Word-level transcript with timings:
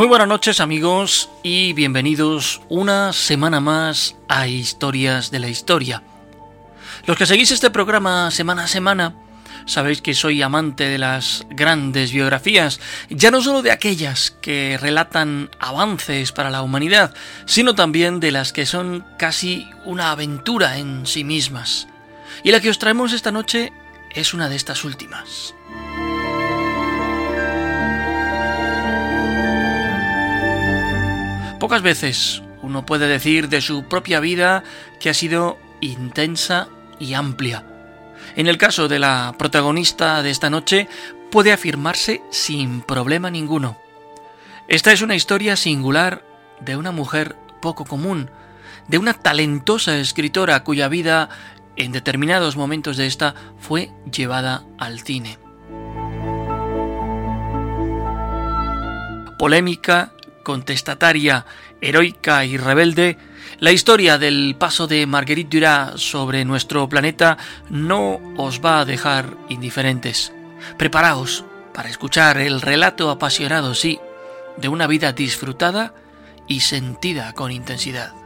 Muy 0.00 0.08
buenas 0.08 0.28
noches 0.28 0.60
amigos 0.60 1.28
y 1.42 1.74
bienvenidos 1.74 2.62
una 2.70 3.12
semana 3.12 3.60
más 3.60 4.16
a 4.28 4.48
Historias 4.48 5.30
de 5.30 5.40
la 5.40 5.48
Historia. 5.48 6.02
Los 7.04 7.18
que 7.18 7.26
seguís 7.26 7.50
este 7.50 7.68
programa 7.68 8.30
semana 8.30 8.64
a 8.64 8.66
semana 8.66 9.14
sabéis 9.66 10.00
que 10.00 10.14
soy 10.14 10.40
amante 10.40 10.84
de 10.84 10.96
las 10.96 11.44
grandes 11.50 12.12
biografías, 12.12 12.80
ya 13.10 13.30
no 13.30 13.42
solo 13.42 13.60
de 13.60 13.72
aquellas 13.72 14.30
que 14.40 14.78
relatan 14.80 15.50
avances 15.60 16.32
para 16.32 16.48
la 16.48 16.62
humanidad, 16.62 17.12
sino 17.44 17.74
también 17.74 18.20
de 18.20 18.30
las 18.30 18.54
que 18.54 18.64
son 18.64 19.04
casi 19.18 19.68
una 19.84 20.12
aventura 20.12 20.78
en 20.78 21.04
sí 21.04 21.24
mismas. 21.24 21.88
Y 22.42 22.52
la 22.52 22.60
que 22.60 22.70
os 22.70 22.78
traemos 22.78 23.12
esta 23.12 23.32
noche 23.32 23.70
es 24.14 24.32
una 24.32 24.48
de 24.48 24.56
estas 24.56 24.82
últimas. 24.82 25.54
Pocas 31.60 31.82
veces 31.82 32.42
uno 32.62 32.86
puede 32.86 33.06
decir 33.06 33.50
de 33.50 33.60
su 33.60 33.84
propia 33.84 34.18
vida 34.18 34.64
que 34.98 35.10
ha 35.10 35.14
sido 35.14 35.58
intensa 35.82 36.68
y 36.98 37.12
amplia. 37.12 37.66
En 38.34 38.46
el 38.46 38.56
caso 38.56 38.88
de 38.88 38.98
la 38.98 39.34
protagonista 39.38 40.22
de 40.22 40.30
esta 40.30 40.48
noche, 40.48 40.88
puede 41.30 41.52
afirmarse 41.52 42.22
sin 42.30 42.80
problema 42.80 43.30
ninguno. 43.30 43.78
Esta 44.68 44.92
es 44.92 45.02
una 45.02 45.14
historia 45.14 45.54
singular 45.54 46.24
de 46.60 46.78
una 46.78 46.92
mujer 46.92 47.36
poco 47.60 47.84
común, 47.84 48.30
de 48.88 48.96
una 48.96 49.12
talentosa 49.12 49.98
escritora 49.98 50.64
cuya 50.64 50.88
vida 50.88 51.28
en 51.76 51.92
determinados 51.92 52.56
momentos 52.56 52.96
de 52.96 53.06
esta 53.06 53.34
fue 53.58 53.92
llevada 54.10 54.64
al 54.78 55.00
cine. 55.00 55.38
Polémica, 59.38 60.12
contestataria, 60.50 61.46
heroica 61.80 62.44
y 62.44 62.56
rebelde, 62.56 63.16
la 63.60 63.70
historia 63.70 64.18
del 64.18 64.56
paso 64.58 64.88
de 64.88 65.06
Marguerite 65.06 65.58
Duras 65.58 66.00
sobre 66.00 66.44
nuestro 66.44 66.88
planeta 66.88 67.38
no 67.68 68.18
os 68.36 68.60
va 68.60 68.80
a 68.80 68.84
dejar 68.84 69.36
indiferentes. 69.48 70.32
Preparaos 70.76 71.44
para 71.72 71.88
escuchar 71.88 72.38
el 72.38 72.62
relato 72.62 73.10
apasionado, 73.10 73.76
sí, 73.76 74.00
de 74.56 74.66
una 74.66 74.88
vida 74.88 75.12
disfrutada 75.12 75.94
y 76.48 76.60
sentida 76.60 77.32
con 77.32 77.52
intensidad. 77.52 78.19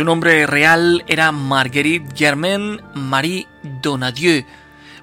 Su 0.00 0.04
nombre 0.06 0.46
real 0.46 1.04
era 1.08 1.30
Marguerite 1.30 2.16
Germaine 2.16 2.80
Marie 2.94 3.46
Donadieu. 3.82 4.46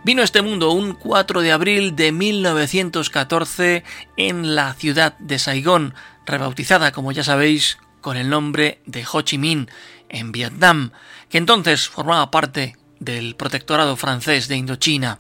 Vino 0.04 0.24
a 0.24 0.26
este 0.26 0.42
mundo 0.42 0.72
un 0.72 0.96
4 0.96 1.42
de 1.42 1.52
abril 1.52 1.96
de 1.96 2.12
1914 2.12 3.84
en 4.18 4.56
la 4.56 4.74
ciudad 4.74 5.16
de 5.20 5.38
Saigón, 5.38 5.94
rebautizada, 6.26 6.92
como 6.92 7.12
ya 7.12 7.24
sabéis, 7.24 7.78
con 8.02 8.18
el 8.18 8.32
nombre 8.32 8.82
de 8.88 9.06
Ho 9.14 9.22
Chi 9.22 9.38
Minh, 9.38 9.70
en 10.10 10.32
Vietnam, 10.32 10.90
que 11.30 11.38
entonces 11.38 11.88
formaba 11.88 12.32
parte 12.32 12.76
del 13.00 13.36
protectorado 13.36 13.98
francés 13.98 14.48
de 14.48 14.56
Indochina. 14.56 15.20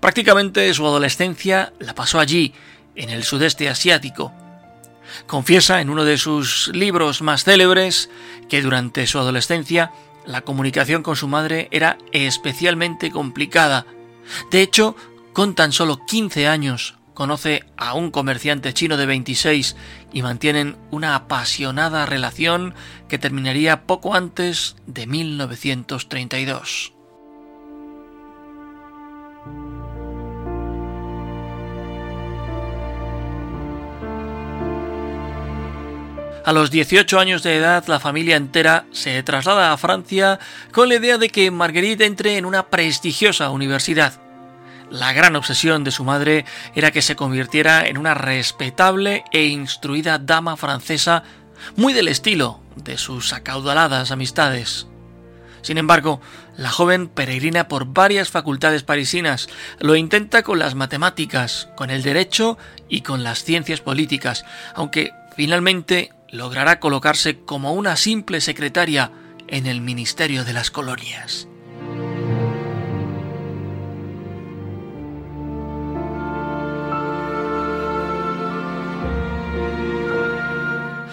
Prácticamente 0.00 0.74
su 0.74 0.84
adolescencia 0.84 1.72
la 1.78 1.94
pasó 1.94 2.18
allí, 2.18 2.52
en 2.96 3.10
el 3.10 3.22
sudeste 3.22 3.68
asiático, 3.68 4.32
Confiesa 5.26 5.80
en 5.80 5.90
uno 5.90 6.04
de 6.04 6.18
sus 6.18 6.68
libros 6.74 7.22
más 7.22 7.44
célebres 7.44 8.10
que 8.48 8.62
durante 8.62 9.06
su 9.06 9.18
adolescencia 9.18 9.92
la 10.26 10.42
comunicación 10.42 11.02
con 11.02 11.16
su 11.16 11.28
madre 11.28 11.68
era 11.70 11.98
especialmente 12.12 13.10
complicada. 13.10 13.86
De 14.50 14.62
hecho, 14.62 14.96
con 15.32 15.54
tan 15.54 15.72
solo 15.72 16.04
15 16.06 16.46
años 16.46 16.96
conoce 17.14 17.64
a 17.76 17.94
un 17.94 18.10
comerciante 18.10 18.72
chino 18.72 18.96
de 18.96 19.06
26 19.06 19.76
y 20.12 20.22
mantienen 20.22 20.76
una 20.90 21.14
apasionada 21.14 22.06
relación 22.06 22.74
que 23.08 23.18
terminaría 23.18 23.82
poco 23.84 24.14
antes 24.14 24.76
de 24.86 25.06
1932. 25.06 26.94
A 36.42 36.52
los 36.54 36.70
18 36.70 37.18
años 37.18 37.42
de 37.42 37.56
edad, 37.56 37.84
la 37.86 38.00
familia 38.00 38.36
entera 38.36 38.86
se 38.92 39.22
traslada 39.22 39.72
a 39.72 39.76
Francia 39.76 40.38
con 40.72 40.88
la 40.88 40.94
idea 40.94 41.18
de 41.18 41.28
que 41.28 41.50
Marguerite 41.50 42.06
entre 42.06 42.38
en 42.38 42.46
una 42.46 42.68
prestigiosa 42.68 43.50
universidad. 43.50 44.14
La 44.90 45.12
gran 45.12 45.36
obsesión 45.36 45.84
de 45.84 45.90
su 45.90 46.02
madre 46.02 46.46
era 46.74 46.92
que 46.92 47.02
se 47.02 47.14
convirtiera 47.14 47.86
en 47.86 47.98
una 47.98 48.14
respetable 48.14 49.22
e 49.32 49.44
instruida 49.46 50.18
dama 50.18 50.56
francesa 50.56 51.24
muy 51.76 51.92
del 51.92 52.08
estilo 52.08 52.60
de 52.74 52.96
sus 52.96 53.34
acaudaladas 53.34 54.10
amistades. 54.10 54.86
Sin 55.60 55.76
embargo, 55.76 56.22
la 56.56 56.70
joven 56.70 57.08
peregrina 57.08 57.68
por 57.68 57.84
varias 57.84 58.30
facultades 58.30 58.82
parisinas, 58.82 59.48
lo 59.78 59.94
intenta 59.94 60.42
con 60.42 60.58
las 60.58 60.74
matemáticas, 60.74 61.68
con 61.76 61.90
el 61.90 62.02
derecho 62.02 62.56
y 62.88 63.02
con 63.02 63.22
las 63.22 63.44
ciencias 63.44 63.82
políticas, 63.82 64.46
aunque 64.74 65.12
finalmente 65.36 66.12
logrará 66.30 66.80
colocarse 66.80 67.40
como 67.40 67.72
una 67.74 67.96
simple 67.96 68.40
secretaria 68.40 69.12
en 69.48 69.66
el 69.66 69.80
Ministerio 69.80 70.44
de 70.44 70.52
las 70.52 70.70
Colonias. 70.70 71.48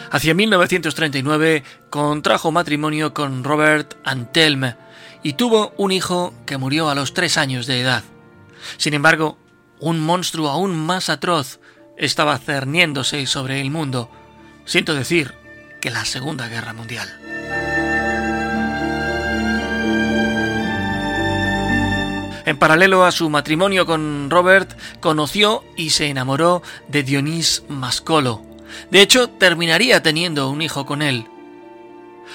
Hacia 0.09 0.33
1939 0.33 1.63
contrajo 1.89 2.51
matrimonio 2.51 3.13
con 3.13 3.43
Robert 3.43 3.95
Antelme 4.05 4.75
y 5.21 5.33
tuvo 5.33 5.73
un 5.77 5.91
hijo 5.91 6.33
que 6.45 6.57
murió 6.57 6.89
a 6.89 6.95
los 6.95 7.13
tres 7.13 7.37
años 7.37 7.67
de 7.67 7.81
edad. 7.81 8.03
Sin 8.77 8.93
embargo, 8.93 9.37
un 9.79 9.99
monstruo 9.99 10.49
aún 10.49 10.75
más 10.75 11.09
atroz 11.09 11.59
estaba 11.97 12.37
cerniéndose 12.37 13.25
sobre 13.25 13.59
el 13.59 13.69
mundo, 13.69 14.09
Siento 14.67 14.93
decir 14.93 15.33
que 15.79 15.89
la 15.89 16.03
Segunda 16.03 16.49
Guerra 16.49 16.73
Mundial. 16.73 17.07
En 22.45 22.57
paralelo 22.57 23.05
a 23.05 23.13
su 23.13 23.29
matrimonio 23.29 23.85
con 23.85 24.29
Robert, 24.29 24.77
conoció 24.99 25.63
y 25.77 25.91
se 25.91 26.07
enamoró 26.07 26.63
de 26.89 27.03
Dionís 27.03 27.63
Mascolo. 27.69 28.45
De 28.91 29.01
hecho, 29.01 29.29
terminaría 29.29 30.03
teniendo 30.03 30.49
un 30.49 30.61
hijo 30.61 30.85
con 30.85 31.01
él. 31.01 31.27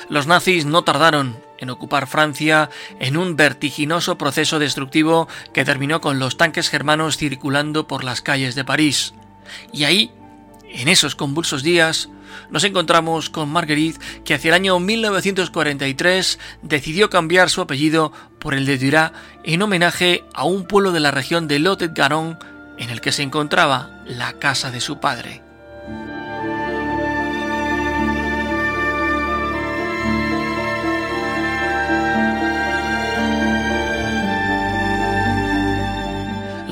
Los 0.09 0.27
nazis 0.27 0.65
no 0.65 0.85
tardaron 0.85 1.37
en 1.59 1.69
ocupar 1.69 2.07
Francia 2.07 2.71
en 2.99 3.19
un 3.19 3.37
vertiginoso 3.37 4.17
proceso 4.17 4.59
destructivo 4.59 5.29
que 5.53 5.67
terminó 5.67 6.01
con 6.01 6.19
los 6.19 6.39
tanques 6.39 6.71
germanos 6.71 7.19
circulando 7.19 7.87
por 7.87 8.05
las 8.05 8.23
calles 8.23 8.55
de 8.55 8.65
París. 8.65 9.13
Y 9.71 9.85
ahí 9.85 10.13
En 10.75 10.89
esos 10.89 11.15
convulsos 11.15 11.63
días 11.63 12.09
nos 12.51 12.65
encontramos 12.65 13.31
con 13.31 13.49
Marguerite 13.51 14.01
que 14.25 14.35
hacia 14.35 14.49
el 14.49 14.55
año 14.55 14.79
1943 14.79 16.39
decidió 16.63 17.11
cambiar 17.11 17.51
su 17.51 17.61
apellido 17.61 18.13
por 18.39 18.55
el 18.55 18.67
de 18.67 18.79
Duras 18.79 19.13
en 19.45 19.63
homenaje 19.63 20.25
a 20.35 20.45
un 20.45 20.67
pueblo 20.67 20.93
de 20.93 21.01
la 21.01 21.11
región 21.11 21.49
de 21.49 21.59
Lot-et-Garonne 21.59 22.39
en 22.79 22.91
el 22.91 23.01
que 23.01 23.13
se 23.13 23.23
encontraba 23.23 24.03
la 24.07 24.35
casa 24.35 24.71
de 24.71 24.81
su 24.81 24.99
padre. 24.99 25.52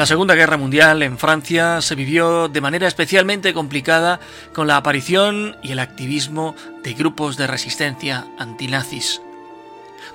La 0.00 0.06
Segunda 0.06 0.35
Guerra 0.35 0.56
Mundial 0.56 1.02
en 1.02 1.19
Francia 1.19 1.82
se 1.82 1.94
vivió 1.94 2.49
de 2.49 2.62
manera 2.62 2.88
especialmente 2.88 3.52
complicada 3.52 4.19
con 4.55 4.67
la 4.67 4.79
aparición 4.79 5.58
y 5.62 5.73
el 5.73 5.79
activismo 5.79 6.55
de 6.82 6.94
grupos 6.94 7.37
de 7.37 7.47
resistencia 7.47 8.25
antinazis. 8.38 9.20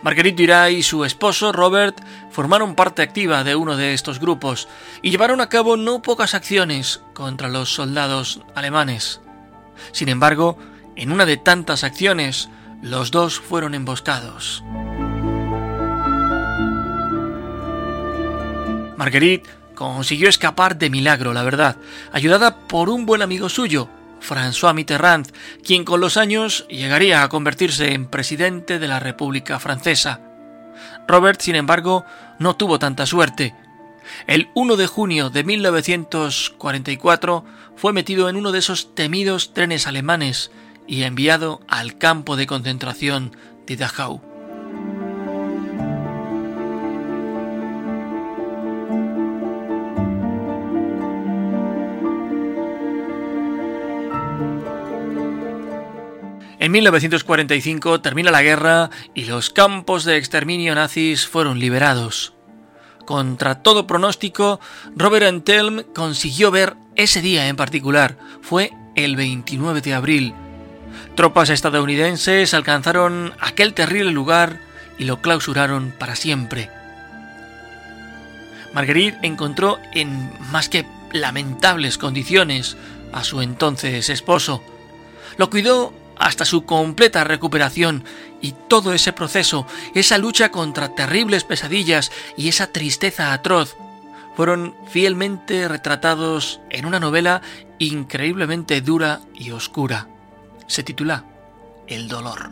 Marguerite 0.02 0.42
Duras 0.42 0.72
y 0.72 0.82
su 0.82 1.06
esposo 1.06 1.52
Robert 1.52 2.04
formaron 2.32 2.74
parte 2.74 3.04
activa 3.04 3.44
de 3.44 3.56
uno 3.56 3.78
de 3.78 3.94
estos 3.94 4.20
grupos 4.20 4.68
y 5.04 5.12
llevaron 5.12 5.40
a 5.40 5.50
cabo 5.50 5.78
no 5.78 6.02
pocas 6.02 6.34
acciones 6.34 7.04
contra 7.14 7.48
los 7.48 7.72
soldados 7.72 8.42
alemanes. 8.56 9.22
Sin 9.92 10.10
embargo, 10.10 10.58
en 10.96 11.12
una 11.12 11.28
de 11.28 11.38
tantas 11.38 11.84
acciones, 11.84 12.50
los 12.82 13.12
dos 13.12 13.40
fueron 13.40 13.76
emboscados. 13.76 14.64
Marguerite 18.98 19.65
consiguió 19.76 20.30
escapar 20.30 20.78
de 20.78 20.90
milagro, 20.90 21.34
la 21.34 21.44
verdad, 21.44 21.76
ayudada 22.12 22.68
por 22.68 22.90
un 22.90 23.06
buen 23.06 23.22
amigo 23.22 23.50
suyo, 23.50 23.90
François 24.28 24.74
Mitterrand, 24.74 25.32
quien 25.64 25.86
con 25.86 26.02
los 26.02 26.18
años 26.18 26.66
llegaría 26.70 27.22
a 27.22 27.30
convertirse 27.30 27.94
en 27.94 28.08
presidente 28.08 28.80
de 28.80 28.88
la 28.88 29.00
República 29.00 29.60
Francesa. 29.60 30.22
Robert, 31.08 31.40
sin 31.42 31.56
embargo, 31.56 32.06
no 32.40 32.56
tuvo 32.56 32.80
tanta 32.80 33.06
suerte. 33.06 33.54
El 34.28 34.50
1 34.56 34.76
de 34.76 34.88
junio 34.88 35.30
de 35.30 35.44
1944 35.44 37.46
fue 37.76 37.94
metido 37.94 38.28
en 38.30 38.36
uno 38.36 38.52
de 38.52 38.60
esos 38.60 38.96
temidos 38.96 39.54
trenes 39.54 39.88
alemanes 39.88 40.52
y 40.88 41.04
enviado 41.04 41.62
al 41.68 41.98
campo 41.98 42.36
de 42.36 42.48
concentración 42.48 43.36
de 43.66 43.76
Dachau. 43.76 44.35
En 56.66 56.72
1945 56.72 58.02
termina 58.02 58.32
la 58.32 58.42
guerra 58.42 58.90
y 59.14 59.26
los 59.26 59.52
campos 59.52 60.04
de 60.04 60.18
exterminio 60.18 60.74
nazis 60.74 61.28
fueron 61.28 61.60
liberados. 61.60 62.34
Contra 63.06 63.62
todo 63.62 63.86
pronóstico, 63.86 64.60
Robert 64.96 65.28
Antelm 65.28 65.84
consiguió 65.94 66.50
ver 66.50 66.76
ese 66.96 67.22
día 67.22 67.50
en 67.50 67.56
particular. 67.56 68.18
Fue 68.42 68.72
el 68.96 69.16
29 69.16 69.82
de 69.82 69.94
abril. 69.94 70.34
Tropas 71.14 71.52
estadounidenses 71.52 72.56
alcanzaron 72.56 73.36
aquel 73.40 73.76
terrible 73.76 74.10
lugar 74.10 74.60
y 74.98 75.04
lo 75.04 75.22
clausuraron 75.22 75.94
para 75.96 76.16
siempre. 76.16 76.72
Marguerite 78.74 79.20
encontró 79.22 79.78
en 79.94 80.32
más 80.50 80.68
que 80.68 80.88
lamentables 81.12 82.00
condiciones 82.00 82.76
a 83.14 83.24
su 83.24 83.44
entonces 83.44 84.10
esposo. 84.10 84.64
Lo 85.38 85.52
cuidó 85.52 85.94
hasta 86.18 86.46
su 86.46 86.66
completa 86.66 87.24
recuperación 87.24 88.04
y 88.42 88.54
todo 88.68 88.94
ese 88.94 89.14
proceso, 89.14 89.66
esa 89.94 90.18
lucha 90.18 90.52
contra 90.52 90.96
terribles 90.96 91.44
pesadillas 91.44 92.12
y 92.38 92.48
esa 92.48 92.68
tristeza 92.68 93.34
atroz, 93.34 93.76
fueron 94.36 94.76
fielmente 94.88 95.68
retratados 95.68 96.60
en 96.70 96.86
una 96.86 97.00
novela 97.00 97.42
increíblemente 97.80 98.82
dura 98.82 99.22
y 99.34 99.52
oscura. 99.52 100.08
Se 100.68 100.84
titula 100.84 101.24
El 101.88 102.08
dolor. 102.08 102.50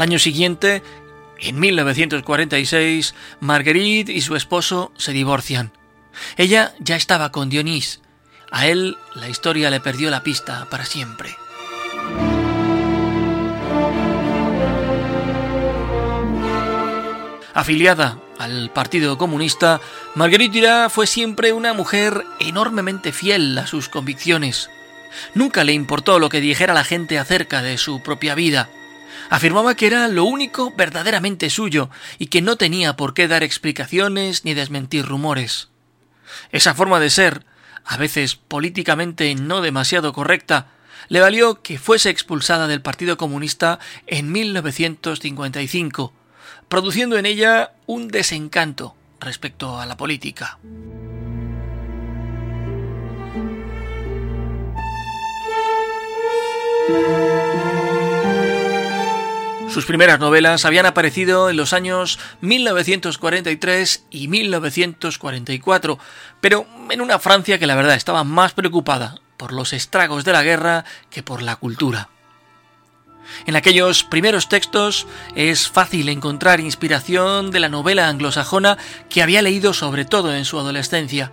Al 0.00 0.04
año 0.04 0.18
siguiente, 0.18 0.82
en 1.40 1.60
1946, 1.60 3.14
Marguerite 3.40 4.10
y 4.10 4.22
su 4.22 4.34
esposo 4.34 4.92
se 4.96 5.12
divorcian. 5.12 5.72
Ella 6.38 6.72
ya 6.78 6.96
estaba 6.96 7.30
con 7.30 7.50
Dionís. 7.50 8.00
A 8.50 8.66
él 8.66 8.96
la 9.14 9.28
historia 9.28 9.68
le 9.68 9.78
perdió 9.78 10.08
la 10.08 10.22
pista 10.22 10.66
para 10.70 10.86
siempre. 10.86 11.36
Afiliada 17.52 18.18
al 18.38 18.70
Partido 18.70 19.18
Comunista, 19.18 19.82
Marguerite 20.14 20.88
fue 20.88 21.06
siempre 21.06 21.52
una 21.52 21.74
mujer 21.74 22.24
enormemente 22.38 23.12
fiel 23.12 23.58
a 23.58 23.66
sus 23.66 23.90
convicciones. 23.90 24.70
Nunca 25.34 25.62
le 25.62 25.74
importó 25.74 26.18
lo 26.18 26.30
que 26.30 26.40
dijera 26.40 26.72
la 26.72 26.84
gente 26.84 27.18
acerca 27.18 27.60
de 27.60 27.76
su 27.76 28.02
propia 28.02 28.34
vida. 28.34 28.70
Afirmaba 29.30 29.76
que 29.76 29.86
era 29.86 30.08
lo 30.08 30.24
único 30.24 30.74
verdaderamente 30.76 31.50
suyo 31.50 31.88
y 32.18 32.26
que 32.26 32.42
no 32.42 32.56
tenía 32.56 32.96
por 32.96 33.14
qué 33.14 33.28
dar 33.28 33.44
explicaciones 33.44 34.44
ni 34.44 34.54
desmentir 34.54 35.06
rumores. 35.06 35.68
Esa 36.50 36.74
forma 36.74 36.98
de 36.98 37.10
ser, 37.10 37.46
a 37.84 37.96
veces 37.96 38.34
políticamente 38.34 39.32
no 39.36 39.60
demasiado 39.62 40.12
correcta, 40.12 40.66
le 41.08 41.20
valió 41.20 41.62
que 41.62 41.78
fuese 41.78 42.10
expulsada 42.10 42.66
del 42.66 42.82
Partido 42.82 43.16
Comunista 43.16 43.78
en 44.08 44.32
1955, 44.32 46.12
produciendo 46.68 47.16
en 47.16 47.26
ella 47.26 47.72
un 47.86 48.08
desencanto 48.08 48.96
respecto 49.20 49.78
a 49.78 49.86
la 49.86 49.96
política. 49.96 50.58
Sus 59.70 59.86
primeras 59.86 60.18
novelas 60.18 60.64
habían 60.64 60.86
aparecido 60.86 61.48
en 61.48 61.56
los 61.56 61.72
años 61.72 62.18
1943 62.40 64.04
y 64.10 64.26
1944, 64.26 65.98
pero 66.40 66.66
en 66.90 67.00
una 67.00 67.20
Francia 67.20 67.58
que 67.58 67.68
la 67.68 67.76
verdad 67.76 67.94
estaba 67.94 68.24
más 68.24 68.52
preocupada 68.52 69.20
por 69.36 69.52
los 69.52 69.72
estragos 69.72 70.24
de 70.24 70.32
la 70.32 70.42
guerra 70.42 70.84
que 71.08 71.22
por 71.22 71.40
la 71.40 71.54
cultura. 71.54 72.08
En 73.46 73.54
aquellos 73.54 74.02
primeros 74.02 74.48
textos 74.48 75.06
es 75.36 75.68
fácil 75.68 76.08
encontrar 76.08 76.58
inspiración 76.58 77.52
de 77.52 77.60
la 77.60 77.68
novela 77.68 78.08
anglosajona 78.08 78.76
que 79.08 79.22
había 79.22 79.40
leído 79.40 79.72
sobre 79.72 80.04
todo 80.04 80.34
en 80.34 80.44
su 80.44 80.58
adolescencia, 80.58 81.30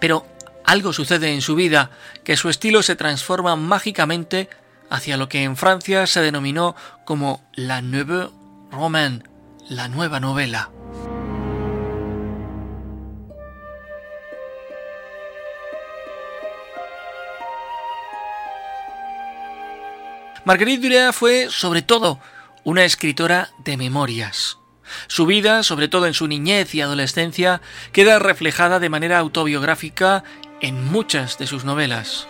pero 0.00 0.28
algo 0.64 0.92
sucede 0.92 1.34
en 1.34 1.42
su 1.42 1.56
vida 1.56 1.90
que 2.22 2.36
su 2.36 2.48
estilo 2.48 2.84
se 2.84 2.94
transforma 2.94 3.56
mágicamente 3.56 4.48
hacia 4.90 5.16
lo 5.16 5.28
que 5.28 5.42
en 5.42 5.56
Francia 5.56 6.06
se 6.06 6.20
denominó 6.20 6.74
como 7.04 7.42
la 7.54 7.82
Nouvelle 7.82 8.30
Roman, 8.70 9.28
la 9.68 9.88
nueva 9.88 10.20
novela. 10.20 10.70
Marguerite 20.44 20.88
Duras 20.88 21.16
fue, 21.16 21.48
sobre 21.48 21.80
todo, 21.80 22.20
una 22.64 22.84
escritora 22.84 23.48
de 23.64 23.78
memorias. 23.78 24.58
Su 25.06 25.24
vida, 25.24 25.62
sobre 25.62 25.88
todo 25.88 26.06
en 26.06 26.12
su 26.12 26.28
niñez 26.28 26.74
y 26.74 26.82
adolescencia, 26.82 27.62
queda 27.92 28.18
reflejada 28.18 28.78
de 28.78 28.90
manera 28.90 29.18
autobiográfica 29.18 30.22
en 30.60 30.84
muchas 30.84 31.38
de 31.38 31.46
sus 31.46 31.64
novelas. 31.64 32.28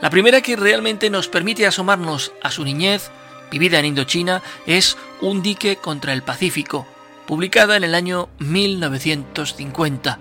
La 0.00 0.10
primera 0.10 0.40
que 0.40 0.56
realmente 0.56 1.10
nos 1.10 1.28
permite 1.28 1.66
asomarnos 1.66 2.32
a 2.42 2.50
su 2.50 2.64
niñez, 2.64 3.10
vivida 3.50 3.78
en 3.78 3.86
Indochina, 3.86 4.42
es 4.66 4.96
Un 5.20 5.42
dique 5.42 5.76
contra 5.76 6.12
el 6.12 6.22
Pacífico, 6.22 6.86
publicada 7.26 7.76
en 7.76 7.84
el 7.84 7.94
año 7.94 8.28
1950. 8.38 10.18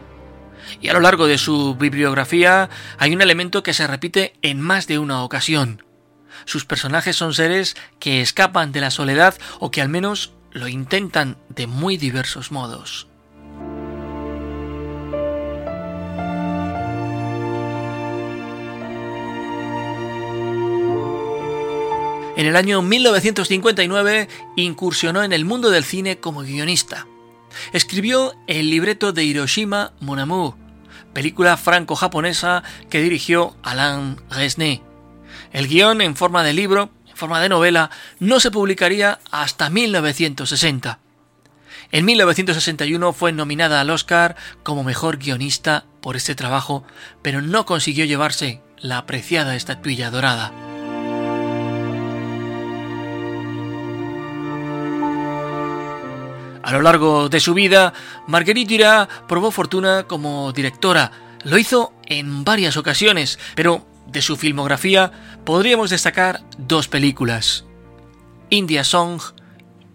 Y 0.81 0.89
a 0.89 0.93
lo 0.93 0.99
largo 0.99 1.27
de 1.27 1.37
su 1.37 1.75
bibliografía 1.75 2.69
hay 2.97 3.13
un 3.13 3.21
elemento 3.21 3.63
que 3.63 3.73
se 3.73 3.87
repite 3.87 4.33
en 4.41 4.61
más 4.61 4.87
de 4.87 4.99
una 4.99 5.23
ocasión. 5.23 5.83
Sus 6.45 6.65
personajes 6.65 7.15
son 7.15 7.33
seres 7.33 7.75
que 7.99 8.21
escapan 8.21 8.71
de 8.71 8.81
la 8.81 8.91
soledad 8.91 9.35
o 9.59 9.71
que 9.71 9.81
al 9.81 9.89
menos 9.89 10.33
lo 10.51 10.67
intentan 10.67 11.37
de 11.49 11.67
muy 11.67 11.97
diversos 11.97 12.51
modos. 12.51 13.07
En 22.35 22.47
el 22.47 22.55
año 22.55 22.81
1959 22.81 24.27
incursionó 24.55 25.23
en 25.23 25.33
el 25.33 25.45
mundo 25.45 25.69
del 25.69 25.83
cine 25.83 26.17
como 26.17 26.41
guionista. 26.41 27.05
Escribió 27.73 28.33
el 28.47 28.71
libreto 28.71 29.13
de 29.13 29.23
Hiroshima 29.23 29.93
Mon 29.99 30.17
Amour, 30.17 30.55
película 31.13 31.57
franco-japonesa 31.57 32.63
que 32.89 33.01
dirigió 33.01 33.55
Alain 33.61 34.17
Resnais. 34.31 34.81
El 35.51 35.67
guion 35.67 36.01
en 36.01 36.15
forma 36.15 36.43
de 36.43 36.53
libro, 36.53 36.89
en 37.07 37.15
forma 37.15 37.39
de 37.39 37.49
novela, 37.49 37.91
no 38.19 38.39
se 38.39 38.49
publicaría 38.49 39.19
hasta 39.29 39.69
1960. 39.69 40.97
En 41.91 42.05
1961 42.05 43.13
fue 43.13 43.31
nominada 43.31 43.79
al 43.79 43.91
Oscar 43.91 44.35
como 44.63 44.83
mejor 44.83 45.17
guionista 45.17 45.85
por 46.01 46.15
este 46.15 46.33
trabajo, 46.33 46.83
pero 47.21 47.43
no 47.43 47.67
consiguió 47.67 48.05
llevarse 48.05 48.61
la 48.79 48.97
apreciada 48.97 49.55
estatuilla 49.55 50.09
dorada. 50.09 50.62
A 56.63 56.71
lo 56.71 56.81
largo 56.81 57.27
de 57.27 57.41
su 57.41 57.53
vida, 57.53 57.93
Marguerite 58.25 58.77
Duras 58.77 59.09
probó 59.27 59.51
fortuna 59.51 60.05
como 60.07 60.53
directora. 60.53 61.11
Lo 61.43 61.57
hizo 61.57 61.91
en 62.05 62.45
varias 62.45 62.77
ocasiones, 62.77 63.37
pero 63.53 63.85
de 64.07 64.21
su 64.21 64.37
filmografía 64.37 65.11
podríamos 65.43 65.89
destacar 65.89 66.41
dos 66.57 66.87
películas, 66.87 67.65
India 68.49 68.85
Song 68.85 69.21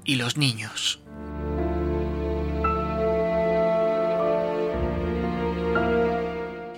y 0.05 0.17
Los 0.17 0.37
Niños. 0.37 1.01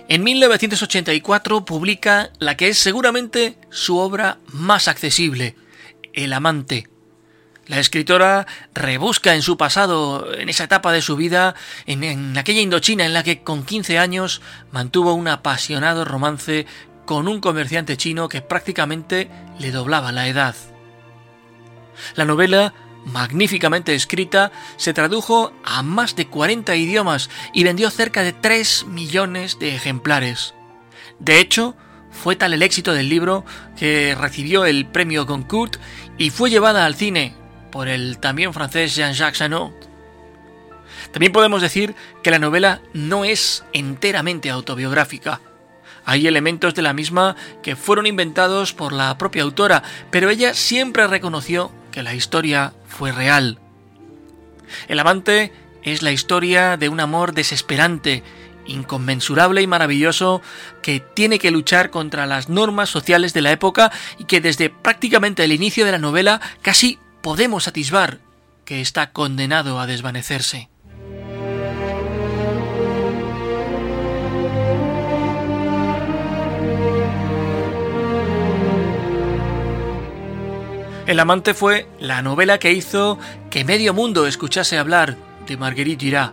En 0.07 0.23
1984 0.23 1.65
publica 1.65 2.31
la 2.39 2.55
que 2.55 2.69
es 2.69 2.77
seguramente 2.77 3.57
su 3.69 3.97
obra 3.97 4.39
más 4.47 4.87
accesible, 4.87 5.55
El 6.13 6.33
amante, 6.33 6.90
la 7.67 7.79
escritora 7.79 8.47
rebusca 8.73 9.35
en 9.35 9.41
su 9.41 9.57
pasado, 9.57 10.33
en 10.33 10.49
esa 10.49 10.65
etapa 10.65 10.91
de 10.91 11.01
su 11.01 11.15
vida, 11.15 11.55
en, 11.85 12.37
aquella 12.37 12.61
Indochina 12.61 13.05
en 13.05 13.13
la 13.13 13.23
que 13.23 13.43
con 13.43 13.63
15 13.63 13.97
años 13.99 14.41
mantuvo 14.71 15.13
un 15.13 15.27
apasionado 15.27 16.03
romance 16.03 16.65
con 17.05 17.27
un 17.27 17.39
comerciante 17.39 17.97
chino 17.97 18.29
que 18.29 18.41
prácticamente 18.41 19.29
le 19.59 19.71
doblaba 19.71 20.11
la 20.11 20.27
edad. 20.27 20.55
La 22.15 22.25
novela, 22.25 22.73
magníficamente 23.05 23.93
escrita, 23.93 24.51
se 24.77 24.93
tradujo 24.93 25.53
a 25.63 25.83
más 25.83 26.15
de 26.15 26.27
40 26.27 26.75
idiomas 26.75 27.29
y 27.53 27.63
vendió 27.63 27.89
cerca 27.89 28.23
de 28.23 28.33
3 28.33 28.85
millones 28.87 29.59
de 29.59 29.75
ejemplares. 29.75 30.55
De 31.19 31.39
hecho, 31.39 31.75
fue 32.11 32.35
tal 32.35 32.53
el 32.53 32.63
éxito 32.63 32.93
del 32.93 33.09
libro 33.09 33.45
que 33.77 34.15
recibió 34.19 34.65
el 34.65 34.85
premio 34.87 35.25
Goncourt 35.25 35.77
y 36.17 36.31
fue 36.31 36.49
llevada 36.49 36.85
al 36.85 36.95
cine 36.95 37.40
por 37.71 37.87
el 37.87 38.17
también 38.19 38.53
francés 38.53 38.95
Jean-Jacques 38.95 39.39
Janot. 39.39 39.89
También 41.11 41.31
podemos 41.31 41.61
decir 41.61 41.95
que 42.23 42.31
la 42.31 42.39
novela 42.39 42.81
no 42.93 43.25
es 43.25 43.63
enteramente 43.73 44.49
autobiográfica. 44.49 45.41
Hay 46.05 46.27
elementos 46.27 46.73
de 46.73 46.81
la 46.81 46.93
misma 46.93 47.35
que 47.61 47.75
fueron 47.75 48.05
inventados 48.05 48.73
por 48.73 48.91
la 48.91 49.17
propia 49.17 49.43
autora, 49.43 49.83
pero 50.09 50.29
ella 50.29 50.53
siempre 50.53 51.07
reconoció 51.07 51.71
que 51.91 52.03
la 52.03 52.15
historia 52.15 52.73
fue 52.87 53.11
real. 53.11 53.59
El 54.87 54.99
amante 54.99 55.51
es 55.83 56.01
la 56.01 56.11
historia 56.11 56.77
de 56.77 56.89
un 56.89 56.99
amor 56.99 57.33
desesperante, 57.33 58.23
inconmensurable 58.65 59.61
y 59.61 59.67
maravilloso 59.67 60.41
que 60.81 60.99
tiene 60.99 61.39
que 61.39 61.51
luchar 61.51 61.89
contra 61.89 62.25
las 62.25 62.49
normas 62.49 62.89
sociales 62.89 63.33
de 63.33 63.41
la 63.41 63.51
época 63.51 63.91
y 64.17 64.25
que 64.25 64.41
desde 64.41 64.69
prácticamente 64.69 65.43
el 65.43 65.51
inicio 65.51 65.85
de 65.85 65.91
la 65.91 65.97
novela 65.97 66.41
casi 66.61 66.99
podemos 67.21 67.67
atisbar 67.67 68.19
que 68.65 68.81
está 68.81 69.11
condenado 69.11 69.79
a 69.79 69.87
desvanecerse. 69.87 70.69
El 81.07 81.19
amante 81.19 81.53
fue 81.53 81.87
la 81.99 82.21
novela 82.21 82.57
que 82.57 82.71
hizo 82.71 83.19
que 83.49 83.65
medio 83.65 83.93
mundo 83.93 84.27
escuchase 84.27 84.77
hablar 84.77 85.17
de 85.45 85.57
Marguerite 85.57 86.05
Duras. 86.05 86.31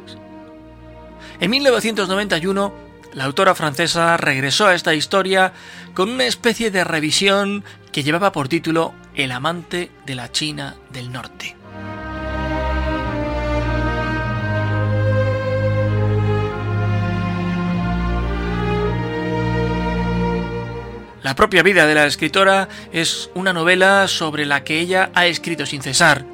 En 1.41 1.51
1991, 1.51 2.88
la 3.13 3.25
autora 3.25 3.55
francesa 3.55 4.17
regresó 4.17 4.67
a 4.67 4.75
esta 4.75 4.95
historia 4.95 5.53
con 5.95 6.11
una 6.11 6.25
especie 6.25 6.71
de 6.71 6.85
revisión 6.85 7.65
que 7.93 8.03
llevaba 8.03 8.33
por 8.33 8.49
título 8.49 8.95
El 9.15 9.33
amante 9.33 9.91
de 10.07 10.15
la 10.15 10.31
China 10.31 10.77
del 10.91 11.11
Norte. 11.13 11.57
La 21.23 21.35
propia 21.35 21.63
vida 21.63 21.87
de 21.87 21.95
la 21.95 22.07
escritora 22.07 22.69
es 22.93 23.31
una 23.35 23.53
novela 23.53 24.09
sobre 24.09 24.47
la 24.47 24.65
que 24.65 24.81
ella 24.81 25.11
ha 25.15 25.27
escrito 25.27 25.67
sin 25.67 25.83
cesar. 25.83 26.25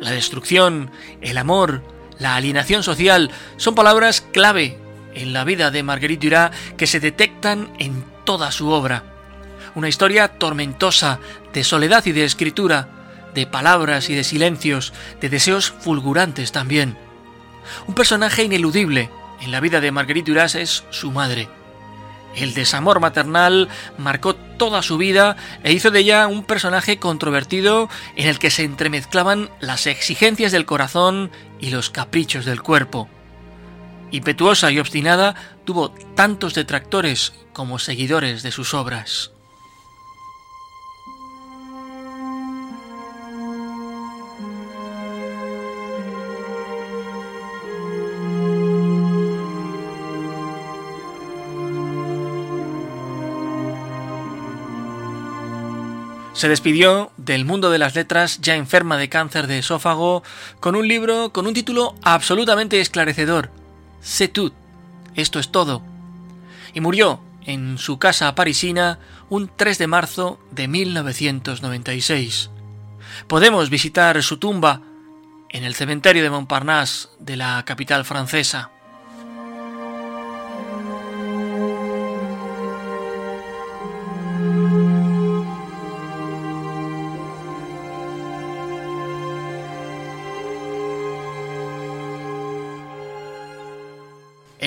La 0.00 0.10
destrucción, 0.10 0.90
el 1.20 1.38
amor, 1.38 1.82
la 2.18 2.34
alienación 2.34 2.82
social 2.82 3.30
son 3.58 3.74
palabras 3.74 4.22
clave 4.32 4.83
en 5.14 5.32
la 5.32 5.44
vida 5.44 5.70
de 5.70 5.82
Marguerite 5.82 6.26
Duras 6.26 6.50
que 6.76 6.86
se 6.86 7.00
detectan 7.00 7.72
en 7.78 8.04
toda 8.24 8.52
su 8.52 8.70
obra. 8.70 9.04
Una 9.74 9.88
historia 9.88 10.28
tormentosa, 10.28 11.20
de 11.52 11.64
soledad 11.64 12.04
y 12.06 12.12
de 12.12 12.24
escritura, 12.24 12.88
de 13.34 13.46
palabras 13.46 14.08
y 14.10 14.14
de 14.14 14.24
silencios, 14.24 14.92
de 15.20 15.28
deseos 15.28 15.70
fulgurantes 15.70 16.52
también. 16.52 16.96
Un 17.86 17.94
personaje 17.94 18.44
ineludible 18.44 19.10
en 19.40 19.50
la 19.50 19.60
vida 19.60 19.80
de 19.80 19.90
Marguerite 19.90 20.30
Duras 20.30 20.54
es 20.54 20.84
su 20.90 21.10
madre. 21.10 21.48
El 22.36 22.54
desamor 22.54 23.00
maternal 23.00 23.68
marcó 23.96 24.34
toda 24.34 24.82
su 24.82 24.98
vida 24.98 25.36
e 25.62 25.72
hizo 25.72 25.90
de 25.90 26.00
ella 26.00 26.26
un 26.26 26.44
personaje 26.44 26.98
controvertido 26.98 27.88
en 28.16 28.28
el 28.28 28.38
que 28.38 28.50
se 28.50 28.64
entremezclaban 28.64 29.50
las 29.60 29.86
exigencias 29.86 30.50
del 30.50 30.66
corazón 30.66 31.30
y 31.60 31.70
los 31.70 31.90
caprichos 31.90 32.44
del 32.44 32.62
cuerpo. 32.62 33.08
Impetuosa 34.14 34.70
y 34.70 34.78
obstinada, 34.78 35.34
tuvo 35.64 35.90
tantos 36.14 36.54
detractores 36.54 37.32
como 37.52 37.80
seguidores 37.80 38.44
de 38.44 38.52
sus 38.52 38.72
obras. 38.72 39.32
Se 56.34 56.48
despidió 56.48 57.10
del 57.16 57.44
mundo 57.44 57.72
de 57.72 57.78
las 57.78 57.96
letras 57.96 58.40
ya 58.40 58.54
enferma 58.54 58.96
de 58.96 59.08
cáncer 59.08 59.48
de 59.48 59.58
esófago 59.58 60.22
con 60.60 60.76
un 60.76 60.86
libro 60.86 61.32
con 61.32 61.48
un 61.48 61.54
título 61.54 61.96
absolutamente 62.04 62.80
esclarecedor, 62.80 63.50
C'est 64.04 64.28
tout, 64.28 64.52
esto 65.14 65.38
es 65.38 65.50
todo, 65.50 65.82
y 66.74 66.80
murió 66.80 67.20
en 67.46 67.78
su 67.78 67.98
casa 67.98 68.34
parisina 68.34 68.98
un 69.30 69.50
3 69.56 69.78
de 69.78 69.86
marzo 69.86 70.38
de 70.50 70.68
1996. 70.68 72.50
Podemos 73.26 73.70
visitar 73.70 74.22
su 74.22 74.36
tumba 74.36 74.82
en 75.48 75.64
el 75.64 75.74
cementerio 75.74 76.22
de 76.22 76.28
Montparnasse 76.28 77.08
de 77.18 77.36
la 77.38 77.64
capital 77.64 78.04
francesa. 78.04 78.70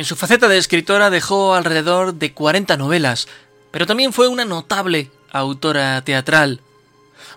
Su 0.08 0.16
faceta 0.16 0.48
de 0.48 0.58
escritora 0.58 1.10
dejó 1.10 1.54
alrededor 1.54 2.14
de 2.14 2.34
40 2.34 2.78
novelas, 2.78 3.28
pero 3.72 3.86
también 3.86 4.14
fue 4.14 4.30
una 4.30 4.46
notable 4.46 5.12
autora 5.32 6.02
teatral. 6.02 6.62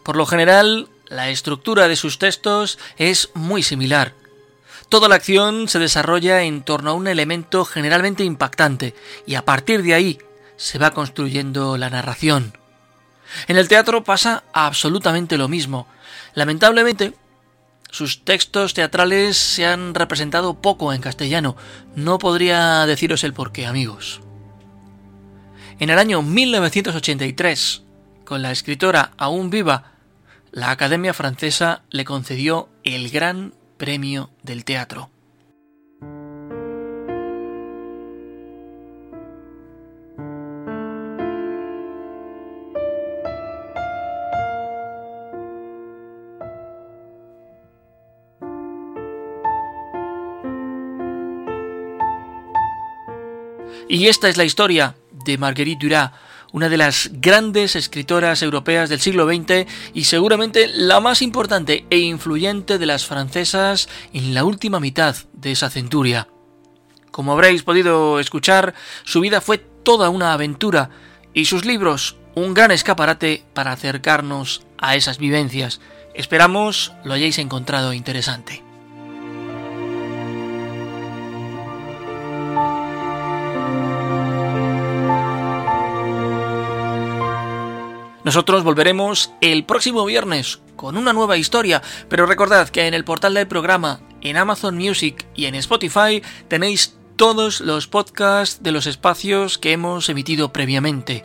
Por 0.05 0.17
lo 0.17 0.25
general, 0.25 0.89
la 1.09 1.31
estructura 1.31 1.89
de 1.89 1.97
sus 1.97 2.19
textos 2.19 2.79
es 2.97 3.31
muy 3.35 3.65
similar. 3.65 4.15
Toda 4.89 5.09
la 5.09 5.17
acción 5.17 5.69
se 5.69 5.81
desarrolla 5.81 6.43
en 6.43 6.62
torno 6.62 6.91
a 6.91 6.95
un 6.95 7.09
elemento 7.09 7.65
generalmente 7.65 8.23
impactante, 8.23 8.95
y 9.27 9.35
a 9.35 9.45
partir 9.45 9.83
de 9.83 9.95
ahí 9.95 10.19
se 10.57 10.79
va 10.79 10.93
construyendo 10.93 11.77
la 11.77 11.91
narración. 11.91 12.57
En 13.49 13.57
el 13.57 13.67
teatro 13.67 14.05
pasa 14.05 14.45
absolutamente 14.53 15.37
lo 15.37 15.49
mismo. 15.49 15.89
Lamentablemente, 16.35 17.15
sus 17.90 18.25
textos 18.25 18.75
teatrales 18.75 19.37
se 19.37 19.66
han 19.66 19.94
representado 19.94 20.61
poco 20.61 20.92
en 20.92 21.00
castellano. 21.00 21.56
No 21.94 22.18
podría 22.18 22.87
deciros 22.87 23.25
el 23.25 23.32
porqué, 23.32 23.66
amigos. 23.66 24.20
En 25.78 25.90
el 25.90 25.99
año 25.99 26.23
1983, 26.23 27.82
con 28.25 28.42
la 28.42 28.52
escritora 28.52 29.12
aún 29.16 29.50
viva, 29.50 29.92
la 30.52 30.70
Academia 30.70 31.14
Francesa 31.14 31.82
le 31.90 32.04
concedió 32.04 32.68
el 32.85 33.11
Gran 33.11 33.54
Premio 33.76 34.30
del 34.42 34.64
Teatro. 34.64 35.11
Y 53.90 54.06
esta 54.06 54.28
es 54.28 54.37
la 54.37 54.44
historia 54.44 54.94
de 55.25 55.37
Marguerite 55.37 55.85
Duras, 55.85 56.12
una 56.52 56.68
de 56.68 56.76
las 56.76 57.11
grandes 57.14 57.75
escritoras 57.75 58.40
europeas 58.40 58.88
del 58.88 59.00
siglo 59.00 59.26
XX 59.26 59.66
y 59.92 60.04
seguramente 60.04 60.68
la 60.68 61.00
más 61.00 61.23
importante 61.23 61.87
e 61.90 61.99
influyente 61.99 62.78
de 62.78 62.87
las 62.87 63.04
francesas 63.04 63.88
en 64.12 64.32
la 64.32 64.44
última 64.44 64.78
mitad 64.78 65.16
de 65.32 65.50
esa 65.50 65.70
centuria. 65.70 66.28
Como 67.11 67.32
habréis 67.32 67.64
podido 67.64 68.20
escuchar, 68.20 68.75
su 69.02 69.20
vida 69.20 69.40
fue 69.40 69.59
toda 69.59 70.09
una 70.09 70.35
aventura 70.35 70.90
y 71.35 71.47
sus 71.47 71.64
libros 71.64 72.16
un 72.37 72.54
gran 72.54 72.70
escaparate 72.70 73.42
para 73.54 73.73
acercarnos 73.73 74.62
a 74.78 74.94
esas 74.94 75.18
vivencias. 75.18 75.80
Esperamos 76.14 76.92
lo 77.02 77.14
hayáis 77.14 77.38
encontrado 77.38 77.92
interesante. 77.92 78.70
Nosotros 88.30 88.62
volveremos 88.62 89.32
el 89.40 89.64
próximo 89.64 90.04
viernes 90.04 90.60
con 90.76 90.96
una 90.96 91.12
nueva 91.12 91.37
historia, 91.37 91.82
pero 92.08 92.26
recordad 92.26 92.68
que 92.68 92.87
en 92.87 92.94
el 92.94 93.02
portal 93.02 93.34
del 93.34 93.49
programa, 93.49 94.02
en 94.20 94.37
Amazon 94.37 94.76
Music 94.76 95.26
y 95.34 95.46
en 95.46 95.56
Spotify 95.56 96.22
tenéis 96.46 96.96
todos 97.16 97.60
los 97.60 97.88
podcasts 97.88 98.62
de 98.62 98.70
los 98.70 98.87
espacios 98.87 99.58
que 99.58 99.72
hemos 99.72 100.08
emitido 100.08 100.52
previamente. 100.52 101.25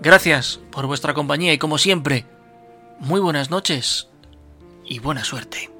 Gracias 0.00 0.58
por 0.72 0.88
vuestra 0.88 1.14
compañía 1.14 1.52
y 1.52 1.58
como 1.58 1.78
siempre, 1.78 2.26
muy 2.98 3.20
buenas 3.20 3.50
noches 3.50 4.08
y 4.84 4.98
buena 4.98 5.22
suerte. 5.22 5.79